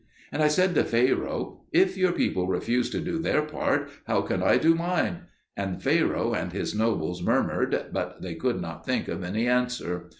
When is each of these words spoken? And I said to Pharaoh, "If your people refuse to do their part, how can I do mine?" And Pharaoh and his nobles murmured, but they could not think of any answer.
And 0.31 0.41
I 0.41 0.47
said 0.47 0.73
to 0.73 0.83
Pharaoh, 0.83 1.61
"If 1.71 1.95
your 1.95 2.11
people 2.11 2.47
refuse 2.47 2.89
to 2.89 2.99
do 2.99 3.19
their 3.19 3.43
part, 3.43 3.87
how 4.07 4.21
can 4.21 4.41
I 4.41 4.57
do 4.57 4.73
mine?" 4.73 5.27
And 5.55 5.79
Pharaoh 5.79 6.33
and 6.33 6.51
his 6.51 6.73
nobles 6.73 7.21
murmured, 7.21 7.89
but 7.93 8.19
they 8.19 8.33
could 8.33 8.59
not 8.59 8.83
think 8.83 9.07
of 9.07 9.23
any 9.23 9.47
answer. 9.47 10.09